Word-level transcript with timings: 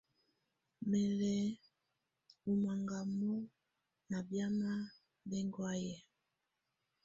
Mè 0.89 1.01
lɛ̀ 1.19 1.39
ɔ́ 2.49 2.55
mangamɔ 2.63 3.31
ná 4.09 4.17
biamɛ̀á 4.29 4.75
bɛ̀nhɔ̀áyɛ̀. 5.29 5.97